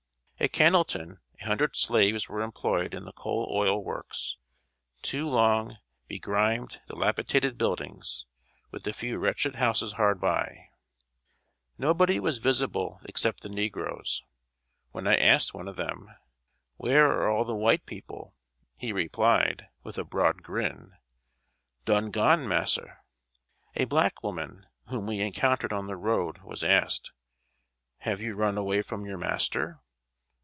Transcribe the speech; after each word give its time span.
]At 0.41 0.53
Cannelton, 0.53 1.19
a 1.39 1.45
hundred 1.45 1.75
slaves 1.75 2.27
were 2.27 2.41
employed 2.41 2.95
in 2.95 3.05
the 3.05 3.11
coal 3.11 3.47
oil 3.53 3.83
works 3.83 4.37
two 5.03 5.29
long, 5.29 5.77
begrimed, 6.07 6.81
dilapidated 6.87 7.59
buildings, 7.59 8.25
with 8.71 8.87
a 8.87 8.91
few 8.93 9.19
wretched 9.19 9.57
houses 9.57 9.93
hard 9.93 10.19
by. 10.19 10.69
Nobody 11.77 12.19
was 12.19 12.39
visible, 12.39 13.01
except 13.03 13.41
the 13.41 13.49
negroes. 13.49 14.23
When 14.89 15.05
I 15.05 15.13
asked 15.15 15.53
one 15.53 15.67
of 15.67 15.75
them 15.75 16.09
"Where 16.77 17.05
are 17.11 17.29
all 17.29 17.45
the 17.45 17.53
white 17.53 17.85
people?" 17.85 18.33
he 18.75 18.91
replied, 18.91 19.67
with 19.83 19.99
a 19.99 20.03
broad 20.03 20.41
grin 20.41 20.93
"Done 21.85 22.09
gone, 22.09 22.47
mass'r." 22.47 23.03
A 23.75 23.85
black 23.85 24.23
woman, 24.23 24.65
whom 24.87 25.05
we 25.05 25.19
encountered 25.19 25.71
on 25.71 25.85
the 25.85 25.97
road, 25.97 26.39
was 26.39 26.63
asked: 26.63 27.11
"Have 27.99 28.19
you 28.19 28.33
run 28.33 28.57
away 28.57 28.81
from 28.81 29.05
your 29.05 29.19
master?" 29.19 29.79